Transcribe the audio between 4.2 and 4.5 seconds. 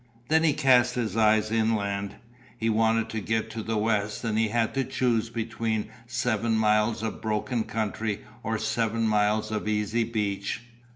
and he